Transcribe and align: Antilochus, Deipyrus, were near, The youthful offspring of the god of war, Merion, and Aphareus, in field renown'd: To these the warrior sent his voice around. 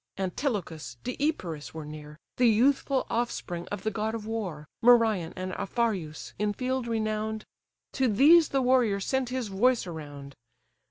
Antilochus, 0.17 0.97
Deipyrus, 1.03 1.75
were 1.75 1.85
near, 1.85 2.17
The 2.37 2.47
youthful 2.49 3.05
offspring 3.11 3.67
of 3.67 3.83
the 3.83 3.91
god 3.91 4.15
of 4.15 4.25
war, 4.25 4.67
Merion, 4.81 5.31
and 5.35 5.51
Aphareus, 5.53 6.33
in 6.39 6.53
field 6.53 6.87
renown'd: 6.87 7.45
To 7.91 8.07
these 8.07 8.49
the 8.49 8.63
warrior 8.63 8.99
sent 8.99 9.29
his 9.29 9.49
voice 9.49 9.85
around. 9.85 10.35